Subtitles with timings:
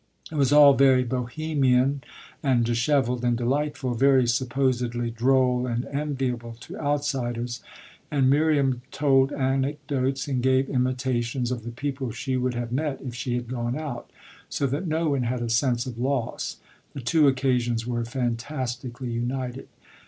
[0.31, 2.03] It was all very Bohemian
[2.41, 7.61] and dishevelled and delightful, very supposedly droll and enviable to outsiders;
[8.09, 13.13] and Miriam told anecdotes and gave imitations of the people she would have met if
[13.13, 14.09] she had gone out,
[14.49, 16.57] so that no one had a sense of loss
[16.93, 19.67] the two occasions were fantastically united.